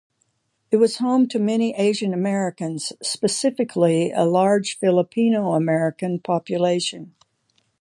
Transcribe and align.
It 0.71 0.77
was 0.77 0.97
home 0.97 1.27
to 1.27 1.37
many 1.37 1.75
Asian 1.75 2.11
Americans, 2.11 2.91
specifically 3.03 4.09
a 4.11 4.25
large 4.25 4.79
Filipino 4.79 5.51
American 5.53 6.17
population. 6.19 7.13